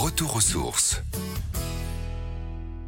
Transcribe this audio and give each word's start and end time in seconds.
Retour 0.00 0.36
aux 0.36 0.40
sources. 0.40 1.02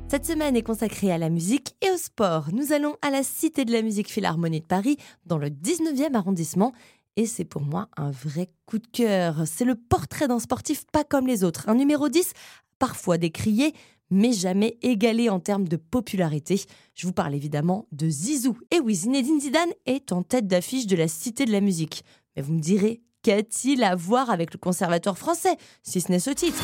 Cette 0.06 0.24
semaine 0.24 0.54
est 0.54 0.62
consacrée 0.62 1.10
à 1.10 1.18
la 1.18 1.29
musique 1.29 1.75
et 1.84 1.90
au 1.90 1.96
sport. 1.96 2.50
Nous 2.52 2.72
allons 2.72 2.95
à 3.02 3.11
la 3.11 3.25
Cité 3.25 3.64
de 3.64 3.72
la 3.72 3.82
musique 3.82 4.09
Philharmonie 4.09 4.61
de 4.61 4.66
Paris, 4.66 4.96
dans 5.27 5.36
le 5.36 5.48
19e 5.48 6.14
arrondissement. 6.14 6.73
Et 7.16 7.27
c'est 7.27 7.45
pour 7.45 7.62
moi 7.62 7.88
un 7.96 8.12
vrai 8.12 8.48
coup 8.64 8.79
de 8.79 8.86
cœur. 8.86 9.43
C'est 9.46 9.64
le 9.64 9.75
portrait 9.75 10.29
d'un 10.29 10.38
sportif 10.38 10.86
pas 10.93 11.02
comme 11.02 11.27
les 11.27 11.43
autres. 11.43 11.68
Un 11.68 11.75
numéro 11.75 12.09
10, 12.09 12.32
parfois 12.79 13.18
décrié, 13.18 13.74
mais 14.11 14.32
jamais 14.32 14.79
égalé 14.80 15.30
en 15.30 15.40
termes 15.40 15.66
de 15.66 15.77
popularité. 15.77 16.62
Je 16.95 17.08
vous 17.08 17.12
parle 17.12 17.34
évidemment 17.34 17.88
de 17.90 18.08
Zizou. 18.08 18.56
Et 18.70 18.79
oui, 18.79 18.95
Zinedine 18.95 19.40
Zidane 19.40 19.72
est 19.84 20.12
en 20.12 20.22
tête 20.22 20.46
d'affiche 20.46 20.86
de 20.86 20.95
la 20.95 21.08
Cité 21.08 21.45
de 21.45 21.50
la 21.50 21.61
musique. 21.61 22.04
Mais 22.36 22.42
vous 22.42 22.52
me 22.52 22.61
direz, 22.61 23.02
qu'a-t-il 23.23 23.82
à 23.84 23.95
voir 23.95 24.30
avec 24.30 24.53
le 24.53 24.59
conservatoire 24.59 25.18
français, 25.18 25.57
si 25.82 26.00
ce 26.00 26.11
n'est 26.11 26.18
ce 26.18 26.30
titre? 26.30 26.63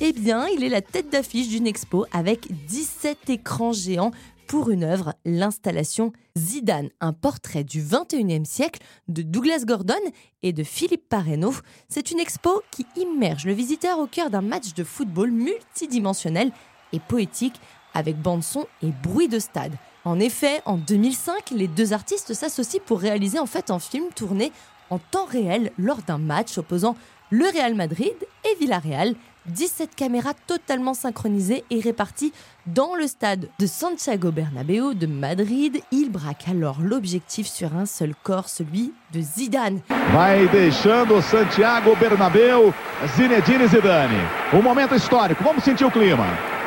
Eh 0.00 0.12
bien, 0.12 0.46
il 0.46 0.62
est 0.62 0.68
la 0.68 0.80
tête 0.80 1.10
d'affiche 1.10 1.48
d'une 1.48 1.66
expo 1.66 2.06
avec 2.12 2.46
17 2.66 3.30
écrans 3.30 3.72
géants 3.72 4.12
pour 4.46 4.70
une 4.70 4.84
œuvre, 4.84 5.14
l'installation 5.26 6.12
Zidane, 6.36 6.88
un 7.00 7.12
portrait 7.12 7.64
du 7.64 7.82
21e 7.82 8.46
siècle 8.46 8.80
de 9.08 9.22
Douglas 9.22 9.64
Gordon 9.66 9.94
et 10.42 10.52
de 10.52 10.62
Philippe 10.62 11.08
Parreno. 11.08 11.52
C'est 11.88 12.10
une 12.10 12.20
expo 12.20 12.62
qui 12.70 12.86
immerge 12.96 13.44
le 13.44 13.52
visiteur 13.52 13.98
au 13.98 14.06
cœur 14.06 14.30
d'un 14.30 14.40
match 14.40 14.72
de 14.72 14.84
football 14.84 15.30
multidimensionnel 15.32 16.50
et 16.92 17.00
poétique 17.00 17.60
avec 17.94 18.20
bande-son 18.20 18.66
et 18.82 18.92
bruit 19.02 19.28
de 19.28 19.38
stade. 19.38 19.72
En 20.04 20.20
effet, 20.20 20.62
en 20.64 20.76
2005, 20.76 21.50
les 21.50 21.68
deux 21.68 21.92
artistes 21.92 22.34
s'associent 22.34 22.80
pour 22.86 23.00
réaliser 23.00 23.38
en 23.38 23.46
fait 23.46 23.70
un 23.70 23.78
film 23.78 24.06
tourné 24.14 24.52
en 24.90 24.98
temps 24.98 25.26
réel 25.26 25.72
lors 25.78 26.02
d'un 26.02 26.18
match 26.18 26.56
opposant 26.56 26.96
le 27.30 27.44
Real 27.44 27.74
Madrid 27.74 28.14
et 28.44 28.54
Villarreal. 28.58 29.14
17 29.46 29.94
caméras 29.94 30.34
totalement 30.46 30.94
synchronisées 30.94 31.64
et 31.70 31.80
réparties 31.80 32.32
dans 32.66 32.94
le 32.94 33.06
stade 33.06 33.48
de 33.58 33.66
Santiago 33.66 34.30
Bernabéu 34.30 34.94
de 34.94 35.06
Madrid. 35.06 35.80
Il 35.90 36.10
braque 36.10 36.48
alors 36.48 36.78
l'objectif 36.82 37.46
sur 37.46 37.74
un 37.74 37.86
seul 37.86 38.14
corps, 38.22 38.48
celui 38.48 38.92
de 39.12 39.20
Zidane. 39.20 39.80
Vai 40.12 40.46
deixando 40.48 41.22
Santiago 41.22 41.96
Bernabéu, 41.98 42.72
Zinedine 43.16 43.66
Zidane. 43.68 44.20
Um 44.52 44.62
momento 44.62 44.94
histórico, 44.94 45.42
vamos 45.42 45.64
sentir 45.64 45.86
o 45.86 45.90
clima. 45.90 46.57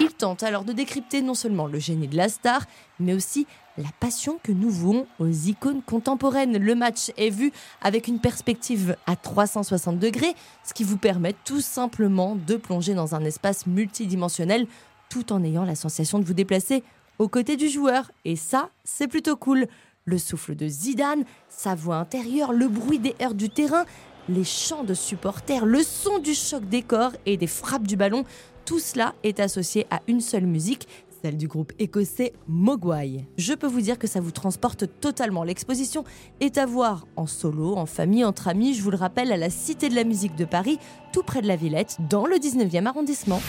Il 0.00 0.12
tente 0.12 0.44
alors 0.44 0.64
de 0.64 0.72
décrypter 0.72 1.22
non 1.22 1.34
seulement 1.34 1.66
le 1.66 1.78
génie 1.78 2.06
de 2.06 2.16
la 2.16 2.28
star, 2.28 2.66
mais 3.00 3.14
aussi 3.14 3.46
la 3.76 3.88
passion 3.98 4.38
que 4.42 4.52
nous 4.52 4.70
vouons 4.70 5.06
aux 5.18 5.28
icônes 5.28 5.82
contemporaines. 5.82 6.56
Le 6.56 6.74
match 6.74 7.10
est 7.16 7.30
vu 7.30 7.52
avec 7.82 8.06
une 8.06 8.20
perspective 8.20 8.96
à 9.06 9.16
360 9.16 9.98
degrés, 9.98 10.34
ce 10.64 10.72
qui 10.72 10.84
vous 10.84 10.98
permet 10.98 11.34
tout 11.44 11.60
simplement 11.60 12.36
de 12.36 12.56
plonger 12.56 12.94
dans 12.94 13.14
un 13.14 13.24
espace 13.24 13.66
multidimensionnel 13.66 14.66
tout 15.08 15.32
en 15.32 15.42
ayant 15.42 15.64
la 15.64 15.74
sensation 15.74 16.18
de 16.18 16.24
vous 16.24 16.34
déplacer 16.34 16.84
aux 17.18 17.28
côtés 17.28 17.56
du 17.56 17.68
joueur. 17.68 18.10
Et 18.24 18.36
ça, 18.36 18.70
c'est 18.84 19.08
plutôt 19.08 19.36
cool. 19.36 19.66
Le 20.04 20.16
souffle 20.16 20.54
de 20.54 20.68
Zidane, 20.68 21.24
sa 21.48 21.74
voix 21.74 21.96
intérieure, 21.96 22.52
le 22.52 22.68
bruit 22.68 22.98
des 22.98 23.14
heures 23.20 23.34
du 23.34 23.50
terrain, 23.50 23.84
les 24.28 24.44
chants 24.44 24.84
de 24.84 24.94
supporters, 24.94 25.66
le 25.66 25.82
son 25.82 26.18
du 26.18 26.34
choc 26.34 26.68
des 26.68 26.82
corps 26.82 27.12
et 27.26 27.36
des 27.36 27.46
frappes 27.46 27.86
du 27.86 27.96
ballon, 27.96 28.24
tout 28.64 28.78
cela 28.78 29.14
est 29.22 29.40
associé 29.40 29.86
à 29.90 30.00
une 30.06 30.20
seule 30.20 30.46
musique, 30.46 30.86
celle 31.22 31.36
du 31.36 31.48
groupe 31.48 31.72
écossais 31.78 32.32
Mogwai. 32.46 33.26
Je 33.36 33.54
peux 33.54 33.66
vous 33.66 33.80
dire 33.80 33.98
que 33.98 34.06
ça 34.06 34.20
vous 34.20 34.30
transporte 34.30 34.84
totalement. 35.00 35.42
L'exposition 35.42 36.04
est 36.40 36.58
à 36.58 36.66
voir 36.66 37.06
en 37.16 37.26
solo, 37.26 37.76
en 37.76 37.86
famille, 37.86 38.24
entre 38.24 38.48
amis, 38.48 38.74
je 38.74 38.82
vous 38.82 38.90
le 38.90 38.96
rappelle, 38.96 39.32
à 39.32 39.36
la 39.36 39.50
Cité 39.50 39.88
de 39.88 39.94
la 39.94 40.04
musique 40.04 40.36
de 40.36 40.44
Paris, 40.44 40.78
tout 41.12 41.22
près 41.22 41.42
de 41.42 41.48
la 41.48 41.56
Villette, 41.56 41.96
dans 42.08 42.26
le 42.26 42.36
19e 42.36 42.86
arrondissement. 42.86 43.40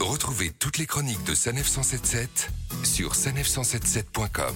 Retrouvez 0.00 0.50
toutes 0.58 0.78
les 0.78 0.86
chroniques 0.86 1.24
de 1.24 1.34
Sanef 1.34 1.66
177 1.66 2.50
sur 2.84 3.12
sanef177.com. 3.12 4.54